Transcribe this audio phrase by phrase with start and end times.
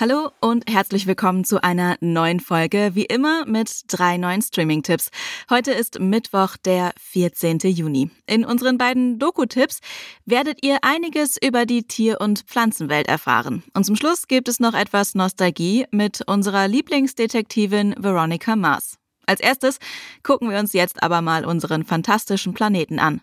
[0.00, 5.10] Hallo und herzlich willkommen zu einer neuen Folge, wie immer mit drei neuen Streaming-Tipps.
[5.50, 7.58] Heute ist Mittwoch, der 14.
[7.64, 8.08] Juni.
[8.24, 9.80] In unseren beiden Doku-Tipps
[10.24, 13.64] werdet ihr einiges über die Tier- und Pflanzenwelt erfahren.
[13.74, 18.98] Und zum Schluss gibt es noch etwas Nostalgie mit unserer Lieblingsdetektivin Veronica Mars.
[19.26, 19.78] Als erstes
[20.22, 23.20] gucken wir uns jetzt aber mal unseren fantastischen Planeten an.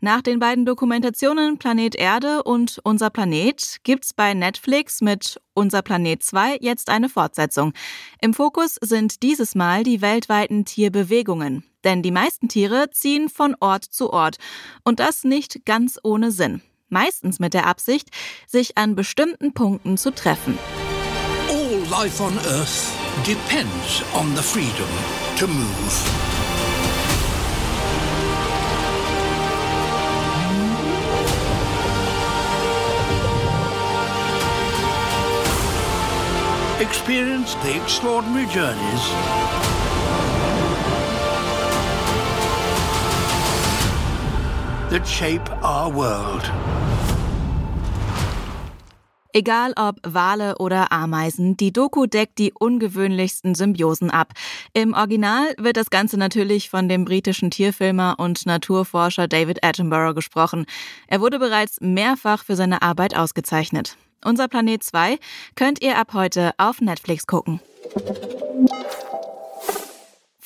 [0.00, 6.22] Nach den beiden Dokumentationen Planet Erde und Unser Planet gibt's bei Netflix mit Unser Planet
[6.22, 7.72] 2 jetzt eine Fortsetzung.
[8.20, 11.64] Im Fokus sind dieses Mal die weltweiten Tierbewegungen.
[11.82, 14.36] Denn die meisten Tiere ziehen von Ort zu Ort.
[14.84, 16.60] Und das nicht ganz ohne Sinn.
[16.90, 18.10] Meistens mit der Absicht,
[18.46, 20.58] sich an bestimmten Punkten zu treffen.
[21.48, 22.92] All life on Earth
[23.26, 24.88] depends on the freedom
[25.38, 26.45] to move.
[36.80, 39.02] Experience the extraordinary journeys
[44.90, 46.52] that shape our world.
[49.32, 54.32] Egal ob Wale oder Ameisen, die Doku deckt die ungewöhnlichsten Symbiosen ab.
[54.74, 60.66] Im Original wird das Ganze natürlich von dem britischen Tierfilmer und Naturforscher David Attenborough gesprochen.
[61.06, 63.96] Er wurde bereits mehrfach für seine Arbeit ausgezeichnet.
[64.24, 65.18] Unser Planet 2
[65.54, 67.60] könnt ihr ab heute auf Netflix gucken.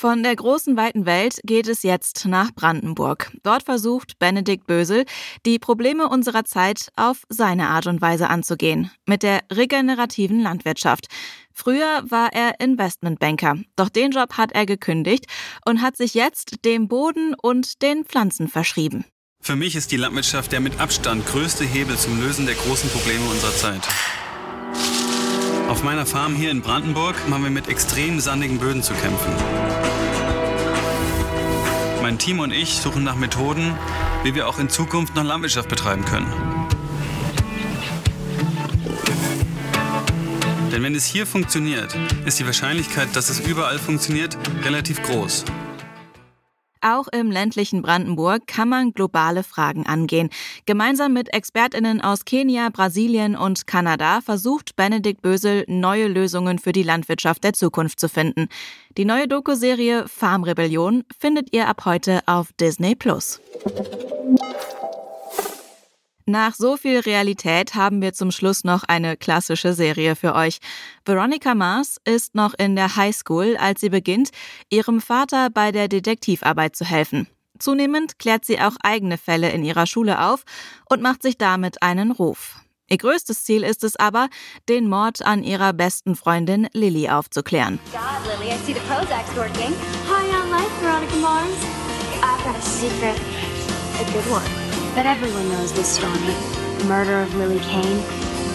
[0.01, 3.31] Von der großen weiten Welt geht es jetzt nach Brandenburg.
[3.43, 5.05] Dort versucht Benedikt Bösel,
[5.45, 11.05] die Probleme unserer Zeit auf seine Art und Weise anzugehen, mit der regenerativen Landwirtschaft.
[11.53, 15.27] Früher war er Investmentbanker, doch den Job hat er gekündigt
[15.67, 19.05] und hat sich jetzt dem Boden und den Pflanzen verschrieben.
[19.43, 23.25] Für mich ist die Landwirtschaft der mit Abstand größte Hebel zum Lösen der großen Probleme
[23.25, 23.81] unserer Zeit.
[25.67, 29.33] Auf meiner Farm hier in Brandenburg haben wir mit extrem sandigen Böden zu kämpfen.
[32.03, 33.73] Mein Team und ich suchen nach Methoden,
[34.23, 36.31] wie wir auch in Zukunft noch Landwirtschaft betreiben können.
[40.71, 45.45] Denn wenn es hier funktioniert, ist die Wahrscheinlichkeit, dass es überall funktioniert, relativ groß.
[46.81, 50.29] Auch im ländlichen Brandenburg kann man globale Fragen angehen.
[50.65, 56.83] Gemeinsam mit Expertinnen aus Kenia, Brasilien und Kanada versucht Benedikt Bösel, neue Lösungen für die
[56.83, 58.47] Landwirtschaft der Zukunft zu finden.
[58.97, 63.39] Die neue Doku-Serie Farmrebellion findet ihr ab heute auf Disney Plus.
[66.25, 70.59] Nach so viel Realität haben wir zum Schluss noch eine klassische Serie für euch.
[71.05, 74.29] Veronica Mars ist noch in der Highschool, als sie beginnt,
[74.69, 77.27] ihrem Vater bei der Detektivarbeit zu helfen.
[77.59, 80.43] Zunehmend klärt sie auch eigene Fälle in ihrer Schule auf
[80.89, 82.55] und macht sich damit einen Ruf.
[82.89, 84.27] Ihr größtes Ziel ist es aber,
[84.67, 87.79] den Mord an ihrer besten Freundin Lily aufzuklären.
[87.93, 89.73] God, Lily, I see the Prozac's working.
[90.09, 91.55] High on Veronica Mars.
[92.21, 93.17] I've got a secret.
[93.99, 94.60] A good one.
[94.93, 96.13] But everyone knows this story.
[96.79, 97.97] The Murder of Lily Kane.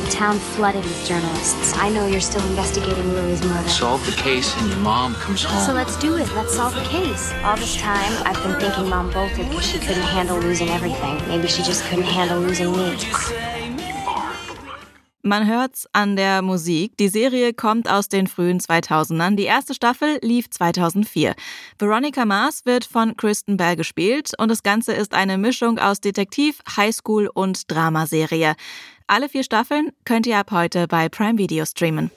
[0.05, 1.73] The town flooded with journalists.
[1.77, 3.67] I know you're still investigating Lily's murder.
[3.71, 5.65] Solve the case and your mom comes home.
[5.67, 6.31] So let's do it.
[6.35, 7.33] Let's solve the case.
[7.43, 11.17] All this time, I've been thinking mom bolted because she couldn't handle losing everything.
[11.27, 12.99] Maybe she just couldn't handle losing me.
[15.27, 16.97] Man hört's an der Musik.
[16.99, 19.35] Die Serie kommt aus den frühen 2000ern.
[19.35, 21.35] Die erste Staffel lief 2004.
[21.81, 26.61] Veronica Mars wird von Kristen Bell gespielt und das Ganze ist eine Mischung aus Detektiv,
[26.77, 28.55] Highschool und Dramaserie.
[29.09, 32.13] Alle vier Staffeln könnt ihr ab heute bei Prime Video streamen.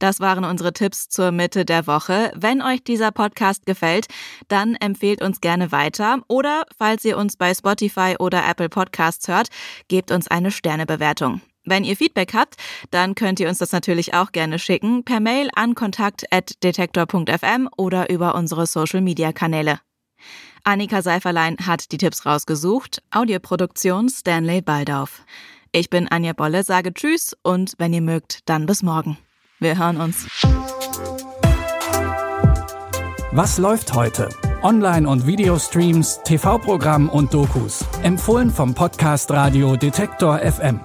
[0.00, 2.32] Das waren unsere Tipps zur Mitte der Woche.
[2.34, 4.06] Wenn euch dieser Podcast gefällt,
[4.48, 9.48] dann empfehlt uns gerne weiter oder falls ihr uns bei Spotify oder Apple Podcasts hört,
[9.88, 11.42] gebt uns eine Sternebewertung.
[11.64, 12.56] Wenn ihr Feedback habt,
[12.90, 18.34] dann könnt ihr uns das natürlich auch gerne schicken per Mail an kontakt@detektor.fm oder über
[18.34, 19.80] unsere Social Media Kanäle.
[20.64, 23.02] Annika Seiferlein hat die Tipps rausgesucht.
[23.10, 25.22] Audioproduktion Stanley Baldauf.
[25.72, 29.18] Ich bin Anja Bolle, sage Tschüss und wenn ihr mögt, dann bis morgen.
[29.60, 30.26] Wir hören uns.
[33.32, 34.30] Was läuft heute?
[34.62, 37.84] Online- und Videostreams, TV-Programm und Dokus.
[38.02, 40.80] Empfohlen vom Podcast Radio Detektor FM.